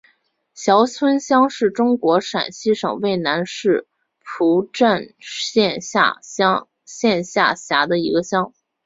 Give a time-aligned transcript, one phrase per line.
[0.55, 3.87] 翔村乡是中国陕西省渭南市
[4.19, 6.17] 蒲城县下
[7.55, 8.51] 辖的一个乡。